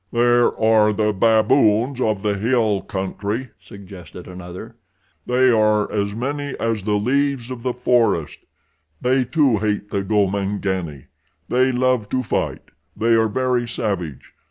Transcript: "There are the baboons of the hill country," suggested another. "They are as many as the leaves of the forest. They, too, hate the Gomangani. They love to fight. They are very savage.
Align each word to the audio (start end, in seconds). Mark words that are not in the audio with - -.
"There 0.11 0.59
are 0.59 0.91
the 0.91 1.13
baboons 1.13 2.01
of 2.01 2.23
the 2.23 2.35
hill 2.35 2.81
country," 2.81 3.51
suggested 3.59 4.27
another. 4.27 4.75
"They 5.27 5.51
are 5.51 5.91
as 5.91 6.15
many 6.15 6.55
as 6.59 6.81
the 6.85 6.95
leaves 6.95 7.51
of 7.51 7.61
the 7.61 7.73
forest. 7.73 8.39
They, 8.99 9.23
too, 9.25 9.59
hate 9.59 9.91
the 9.91 10.01
Gomangani. 10.03 11.05
They 11.49 11.71
love 11.71 12.09
to 12.09 12.23
fight. 12.23 12.63
They 12.97 13.13
are 13.13 13.27
very 13.27 13.67
savage. 13.67 14.33